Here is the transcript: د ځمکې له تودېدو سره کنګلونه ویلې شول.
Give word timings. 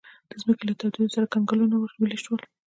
د 0.29 0.31
ځمکې 0.41 0.63
له 0.69 0.73
تودېدو 0.79 1.13
سره 1.15 1.31
کنګلونه 1.33 1.75
ویلې 1.99 2.17
شول. 2.23 2.41